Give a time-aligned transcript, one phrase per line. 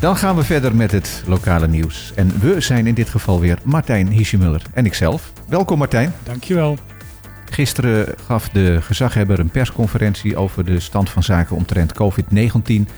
[0.00, 2.12] Dan gaan we verder met het lokale nieuws.
[2.14, 5.32] En we zijn in dit geval weer Martijn Hiesjemuller en ikzelf.
[5.48, 6.12] Welkom Martijn.
[6.22, 6.76] Dankjewel.
[7.50, 12.90] Gisteren gaf de gezaghebber een persconferentie over de stand van zaken omtrent COVID-19.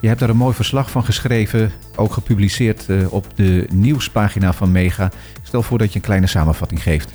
[0.00, 4.72] Je hebt daar een mooi verslag van geschreven, ook gepubliceerd eh, op de nieuwspagina van
[4.72, 5.10] Mega.
[5.42, 7.12] Stel voor dat je een kleine samenvatting geeft.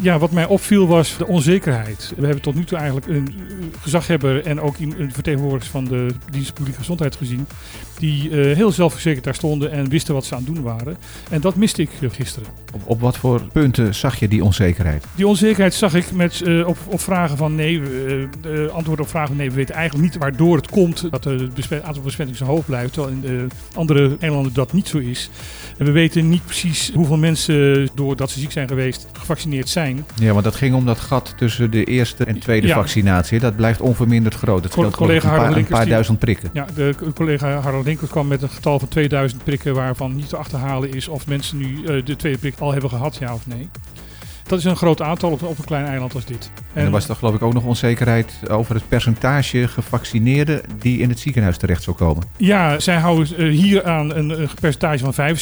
[0.00, 2.12] Ja, wat mij opviel was de onzekerheid.
[2.16, 3.34] We hebben tot nu toe eigenlijk een
[3.80, 7.46] gezaghebber en ook een vertegenwoordiger van de dienst publieke gezondheid gezien.
[7.98, 10.96] Die uh, heel zelfverzekerd daar stonden en wisten wat ze aan het doen waren.
[11.30, 12.48] En dat miste ik gisteren.
[12.72, 15.04] Op, op wat voor punten zag je die onzekerheid?
[15.14, 19.28] Die onzekerheid zag ik met, uh, op, op, vragen van nee, uh, antwoorden op vragen
[19.28, 22.64] van nee, we weten eigenlijk niet waardoor het komt dat het aantal besmettingen zo hoog
[22.64, 22.92] blijft.
[22.92, 25.30] Terwijl in de andere eilanden dat niet zo is.
[25.78, 29.83] En we weten niet precies hoeveel mensen, doordat ze ziek zijn geweest, gevaccineerd zijn.
[30.14, 32.74] Ja, want dat ging om dat gat tussen de eerste en tweede ja.
[32.74, 33.38] vaccinatie.
[33.38, 34.62] Dat blijft onverminderd groot.
[34.62, 36.50] Dat scheelt collega een paar, een paar duizend prikken.
[36.52, 40.36] Ja, de collega Harald Linkers kwam met een getal van 2000 prikken waarvan niet te
[40.36, 43.68] achterhalen is of mensen nu uh, de tweede prik al hebben gehad, ja of nee.
[44.46, 46.50] Dat is een groot aantal op, op een klein eiland als dit.
[46.72, 51.08] En, er was toch geloof ik ook nog onzekerheid over het percentage gevaccineerden die in
[51.08, 52.24] het ziekenhuis terecht zou komen.
[52.36, 55.36] Ja, zij houden uh, hier aan een, percentage van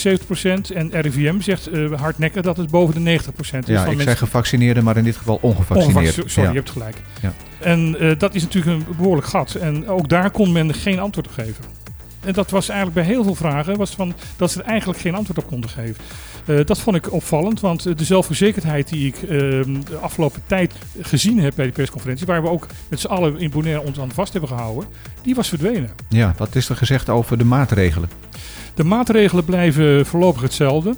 [0.71, 3.45] 75% en RIVM zegt uh, hardnekkig dat het boven de 90% is.
[3.45, 4.05] Ja, van ik mensen...
[4.05, 6.31] zeg gevaccineerden, maar in dit geval ongevaccineerden.
[6.31, 6.49] sorry, ja.
[6.49, 6.97] je hebt gelijk.
[7.21, 7.33] Ja.
[7.59, 9.55] En uh, dat is natuurlijk een behoorlijk gat.
[9.55, 11.65] En ook daar kon men geen antwoord op geven.
[12.25, 15.15] En dat was eigenlijk bij heel veel vragen was van, dat ze er eigenlijk geen
[15.15, 16.05] antwoord op konden geven.
[16.47, 21.39] Uh, dat vond ik opvallend, want de zelfverzekerdheid die ik uh, de afgelopen tijd gezien
[21.39, 24.33] heb bij die persconferentie, waar we ook met z'n allen in Bonaire ons aan vast
[24.33, 24.89] hebben gehouden,
[25.23, 25.91] die was verdwenen.
[26.09, 28.11] Ja, wat is er gezegd over de maatregelen?
[28.75, 30.97] De maatregelen blijven voorlopig hetzelfde.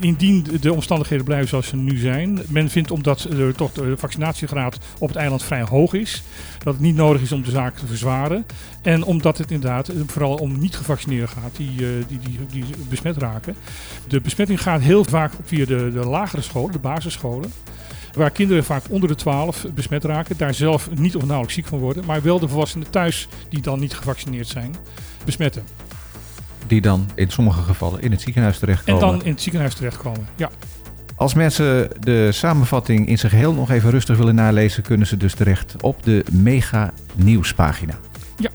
[0.00, 2.38] Indien de omstandigheden blijven zoals ze nu zijn.
[2.48, 6.22] Men vindt omdat er toch de vaccinatiegraad op het eiland vrij hoog is.
[6.58, 8.46] Dat het niet nodig is om de zaak te verzwaren.
[8.82, 13.56] En omdat het inderdaad vooral om niet-gevaccineerden gaat die, die, die, die besmet raken.
[14.08, 17.52] De besmetting gaat heel vaak via de, de lagere scholen, de basisscholen.
[18.12, 20.36] Waar kinderen vaak onder de 12 besmet raken.
[20.36, 22.04] Daar zelf niet of nauwelijks ziek van worden.
[22.04, 24.74] Maar wel de volwassenen thuis die dan niet gevaccineerd zijn
[25.24, 25.79] besmetten
[26.70, 29.02] die dan in sommige gevallen in het ziekenhuis terechtkomen.
[29.02, 30.50] En dan in het ziekenhuis terechtkomen, ja.
[31.16, 35.34] Als mensen de samenvatting in zijn geheel nog even rustig willen nalezen, kunnen ze dus
[35.34, 37.94] terecht op de Mega Nieuwspagina.
[38.36, 38.50] Ja.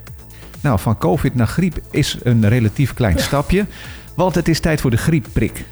[0.62, 3.66] Nou, van COVID naar griep is een relatief klein stapje,
[4.16, 5.66] want het is tijd voor de griepprik.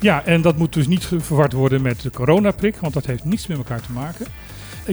[0.00, 3.46] Ja, en dat moet dus niet verward worden met de coronaprik, want dat heeft niets
[3.46, 4.26] met elkaar te maken.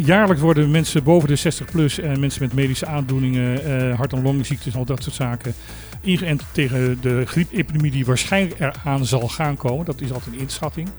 [0.04, 4.22] Jaarlijks worden mensen boven de 60 plus en mensen met medische aandoeningen, uh, hart- en
[4.22, 5.54] longziektes al dat soort zaken
[6.02, 9.86] ingeënt tegen de griepepidemie die waarschijnlijk eraan zal gaan komen.
[9.86, 10.90] Dat is altijd een inschatting.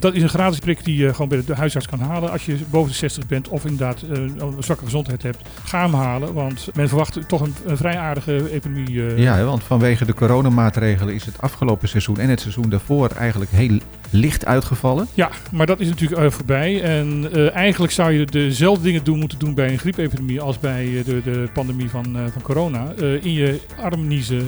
[0.00, 2.30] Dat is een gratis prik die je gewoon bij de huisarts kan halen.
[2.30, 5.94] Als je boven de 60 bent of inderdaad uh, een zwakke gezondheid hebt, ga hem
[5.94, 6.32] halen.
[6.34, 8.90] Want men verwacht toch een, een vrij aardige epidemie.
[8.90, 9.18] Uh.
[9.18, 13.78] Ja, want vanwege de coronamaatregelen is het afgelopen seizoen en het seizoen daarvoor eigenlijk heel
[14.10, 15.06] licht uitgevallen.
[15.14, 16.82] Ja, maar dat is natuurlijk uh, voorbij.
[16.82, 21.02] En uh, eigenlijk zou je dezelfde dingen doen, moeten doen bij een griepepidemie als bij
[21.04, 22.92] de, de pandemie van, van corona.
[22.96, 24.44] in je arm niezen,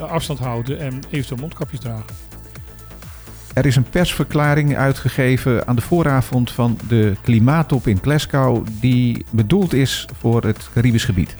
[0.00, 2.35] afstand houden en eventueel mondkapjes dragen.
[3.56, 9.74] Er is een persverklaring uitgegeven aan de vooravond van de klimaattop in Glasgow die bedoeld
[9.74, 11.36] is voor het Caribisch gebied.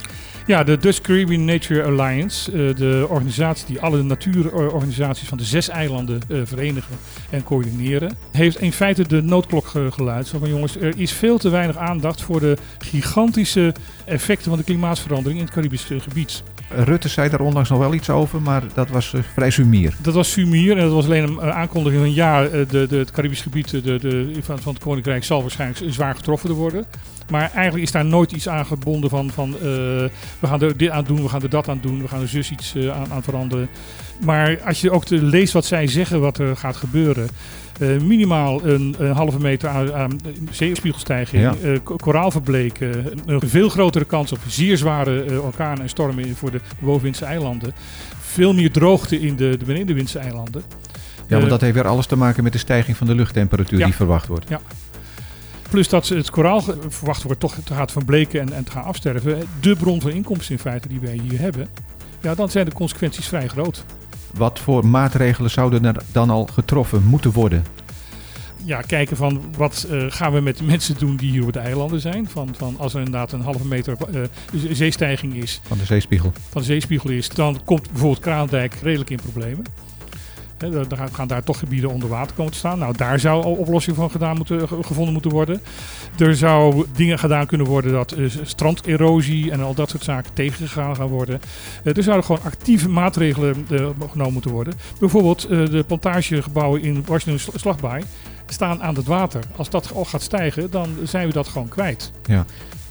[0.47, 5.69] Ja, de Dutch Caribbean Nature Alliance, uh, de organisatie die alle natuurorganisaties van de zes
[5.69, 6.97] eilanden uh, verenigen
[7.31, 10.28] en coördineren, heeft in feite de noodklok ge geluid.
[10.28, 15.38] Van jongens, er is veel te weinig aandacht voor de gigantische effecten van de klimaatsverandering
[15.38, 16.43] in het Caribisch gebied.
[16.84, 19.94] Rutte zei daar onlangs nog wel iets over, maar dat was uh, vrij sumier.
[20.00, 23.41] Dat was sumier en dat was alleen een aankondiging van ja, de, de, het Caribisch
[23.41, 26.84] gebied de, de, van, van het Koninkrijk zal waarschijnlijk zwaar getroffen worden.
[27.31, 30.10] Maar eigenlijk is daar nooit iets aan gebonden van, van we
[30.42, 32.50] gaan er dit aan doen, we gaan er dat aan doen, we gaan er zus
[32.50, 33.69] iets aan, aan, veranderen.
[34.25, 37.28] Maar als je ook leest wat zij zeggen, wat er gaat gebeuren.
[37.81, 41.78] Uh, minimaal een, een, halve meter aan, aan zeespiegelstijging, ja.
[41.82, 47.24] koraal verbleken, een veel grotere kans op zeer zware orkanen en stormen voor de bovenwindse
[47.24, 47.74] eilanden.
[48.21, 50.63] Veel meer droogte in de, de benedenwindse eilanden.
[51.27, 53.84] Ja, want dat heeft weer alles te maken met de stijging van de luchttemperatuur ja.
[53.84, 54.48] die verwacht wordt.
[54.48, 54.60] Ja.
[55.71, 59.42] Plus dat het koraal verwacht wordt toch te gaan verbleken en, en te gaan afsterven.
[59.60, 61.68] De bron van inkomsten in feite die wij hier hebben.
[62.21, 63.84] Ja, dan zijn de consequenties vrij groot.
[64.34, 67.65] Wat voor maatregelen zouden er dan al getroffen moeten worden?
[68.65, 71.59] Ja, kijken van wat uh, gaan we met de mensen doen die hier op de
[71.59, 72.28] eilanden zijn.
[72.28, 74.21] Van, van als er inderdaad een halve meter uh,
[74.71, 75.61] zeestijging is.
[75.63, 76.33] Van de zeespiegel.
[76.51, 77.28] Van de zeespiegel is.
[77.28, 79.65] Dan komt bijvoorbeeld Kraandijk redelijk in problemen.
[80.58, 82.78] Hè, dan gaan daar toch gebieden onder water komen te staan.
[82.78, 85.60] Nou, daar zou al oplossing van gedaan moeten, ge- gevonden moeten worden.
[86.18, 90.97] Er zou dingen gedaan kunnen worden dat eh, stranderosie en al dat soort zaken tegengegaan
[90.97, 91.41] gaan worden.
[91.84, 94.74] Eh, er zouden gewoon actieve maatregelen eh, genomen moeten worden.
[95.00, 98.03] Bijvoorbeeld eh, de plantagegebouwen in Washington Sl- Slagbaai
[98.47, 99.42] staan aan het water.
[99.56, 102.12] Als dat al gaat stijgen, dan zijn we dat gewoon kwijt.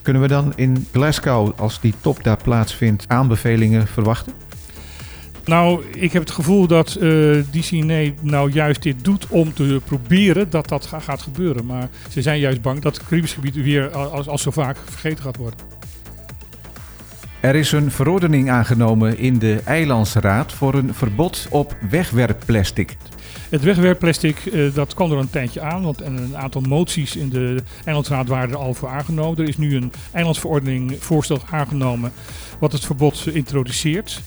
[0.01, 4.33] Kunnen we dan in Glasgow, als die top daar plaatsvindt, aanbevelingen verwachten?
[5.45, 7.09] Nou, ik heb het gevoel dat eh
[7.51, 11.65] DCNA nou juist dit doet om te proberen dat dat ga- gaat gebeuren.
[11.65, 15.23] Maar ze zijn juist bang dat het Caribisch gebied weer als, als zo vaak vergeten
[15.23, 15.59] gaat worden.
[17.39, 22.95] Er is een verordening aangenomen in de Eilandsraad voor een verbod op wegwerpplastic.
[23.49, 27.63] Het wegwerpplastic, eh, dat kwam er een tijdje aan, want een aantal moties in de
[27.83, 29.37] Eilandsraad waren er al voor aangenomen.
[29.43, 32.11] Er is nu een eilandsverordening voorstel aangenomen
[32.59, 34.21] wat het verbod introduceert.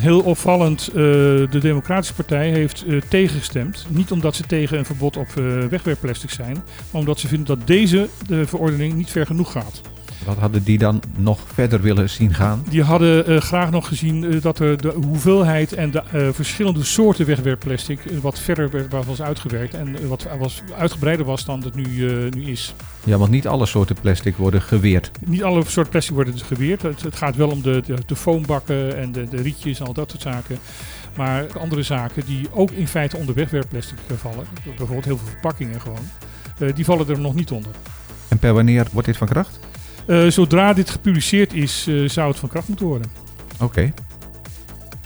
[0.00, 3.86] Heel opvallend, eh, de Democratische Partij heeft eh, tegengestemd.
[3.88, 6.54] Niet omdat ze tegen een verbod op eh, wegwerpplastic zijn,
[6.90, 9.80] maar omdat ze vinden dat deze de verordening niet ver genoeg gaat.
[10.24, 12.64] Wat hadden die dan nog verder willen zien gaan?
[12.68, 16.84] Die hadden eh, graag nog gezien eh, dat er de hoeveelheid en de eh, verschillende
[16.84, 22.28] soorten wegwerpplastic wat verder werd, was uitgewerkt en wat was uitgebreider was dan het nu,
[22.30, 22.74] nu is.
[23.04, 25.10] Ja, want niet alle soorten plastic worden geweerd.
[25.24, 26.82] Niet alle soorten plastic worden geweerd.
[26.82, 29.92] Het, het gaat wel om de, de, de foambakken en de, de rietjes en al
[29.92, 30.58] dat soort zaken.
[31.16, 36.74] Maar andere zaken die ook in feite onder wegwerpplastic vallen, bijvoorbeeld heel veel verpakkingen gewoon,
[36.74, 37.72] die vallen er nog niet onder.
[38.28, 39.58] En per wanneer wordt dit van kracht?
[40.06, 43.10] Eh, zodra dit gepubliceerd is, eh, zou het van kracht moeten worden.
[43.60, 43.92] Oké.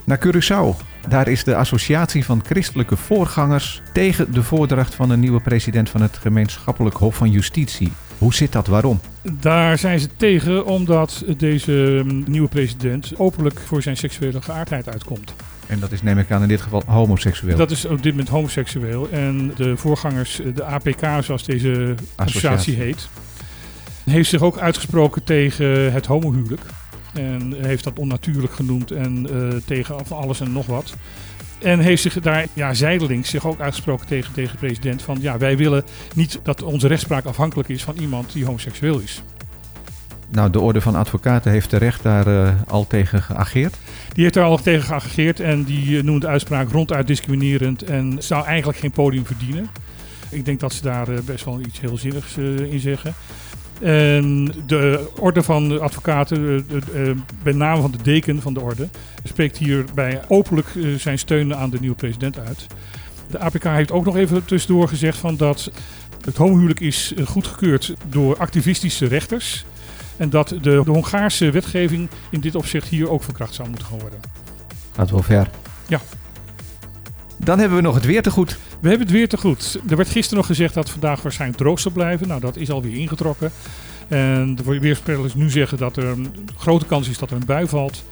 [0.04, 0.86] Naar Curaçao.
[1.08, 6.02] Daar is de Associatie van Christelijke Voorgangers tegen de voordracht van een nieuwe president van
[6.02, 7.92] het gemeenschappelijk Hof van Justitie.
[8.18, 8.66] Hoe zit dat?
[8.66, 9.00] Waarom?
[9.40, 15.34] Daar zijn ze tegen omdat deze mm, nieuwe president openlijk voor zijn seksuele geaardheid uitkomt.
[15.66, 17.56] En dat is, neem ik aan, in dit geval homoseksueel.
[17.56, 19.08] Dat is op dit moment homoseksueel.
[19.10, 23.08] En de voorgangers, de APK zoals deze associatie heet,
[24.08, 26.62] heeft zich ook uitgesproken tegen het homohuwelijk.
[27.14, 30.94] En heeft dat onnatuurlijk genoemd en eh, tegen van alles en nog wat.
[31.58, 35.38] En heeft zich daar ja, zijdelings zich ook uitgesproken tegen, tegen de president van ja,
[35.38, 35.84] wij willen
[36.14, 39.22] niet dat onze rechtspraak afhankelijk is van iemand die homoseksueel is.
[40.30, 43.76] Nou, de Orde van Advocaten heeft terecht daar eh, al tegen geageerd.
[44.12, 48.16] Die heeft daar al tegen geageerd en die eh, noemt de uitspraak ronduit discriminerend en
[48.18, 49.68] zou eigenlijk geen podium verdienen.
[50.30, 52.36] Ik denk dat ze daar best wel iets heel zinnigs
[52.70, 53.14] in zeggen.
[53.80, 57.10] En de orde van de advocaten, eh, de- eh,
[57.42, 58.88] met name van de deken van de orde,
[59.24, 62.66] spreekt hierbij openlijk eh, zijn steun aan de nieuwe president uit.
[63.30, 65.70] De APK heeft ook nog even tussendoor gezegd van dat
[66.24, 69.64] het homohuwelijk is goedgekeurd door activistische rechters.
[70.16, 73.86] En dat de, de Hongaarse wetgeving in dit opzicht hier ook van kracht zou moeten
[73.86, 74.20] gaan worden.
[74.94, 75.50] Gaat wel ver.
[75.88, 76.00] Ja.
[77.38, 78.58] Dan hebben we nog het weer te goed.
[78.80, 79.80] We hebben het weer te goed.
[79.88, 82.28] Er werd gisteren nog gezegd dat vandaag waarschijnlijk droog zal blijven.
[82.28, 83.50] Nou, dat is alweer ingetrokken.
[84.08, 87.66] En de weerspelers nu zeggen dat er een grote kans is dat er een bui
[87.66, 88.02] valt.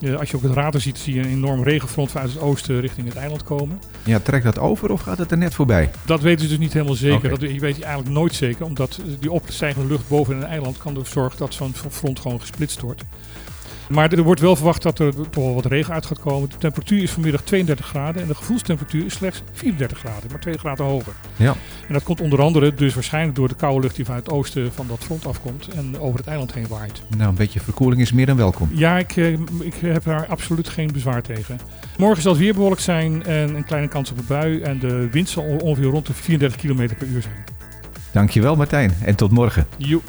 [0.00, 2.80] Eh, als je ook het radar ziet, zie je een enorm regenfront vanuit het oosten
[2.80, 3.78] richting het eiland komen.
[4.04, 5.90] Ja, trekt dat over of gaat het er net voorbij?
[6.04, 7.28] Dat weten ze dus niet helemaal zeker.
[7.28, 8.64] Dat je weet je eigenlijk nooit zeker.
[8.64, 12.80] Omdat die opstijgende lucht boven een eiland kan ervoor zorgen dat zo'n front gewoon gesplitst
[12.80, 13.04] wordt.
[13.88, 16.48] Maar er wordt wel verwacht dat er toch wel wat regen uit gaat komen.
[16.48, 20.58] De temperatuur is vanmiddag 32 graden en de gevoelstemperatuur is slechts 34 graden, maar 2
[20.58, 21.12] graden hoger.
[21.36, 21.54] Ja.
[21.86, 24.72] En dat komt onder andere dus waarschijnlijk door de koude lucht die vanuit het oosten
[24.72, 27.02] van dat front afkomt en over het eiland heen waait.
[27.16, 28.70] Nou, een beetje verkoeling is meer dan welkom.
[28.72, 31.58] Ja, ik, eh, ik heb daar absoluut geen bezwaar tegen.
[31.98, 34.60] Morgen zal het weer bewolkt zijn en een kleine kans op een bui.
[34.60, 37.44] En de wind zal ongeveer rond de 34 km per uur zijn.
[38.12, 39.66] Dankjewel Martijn en tot morgen.
[39.76, 40.02] Joep.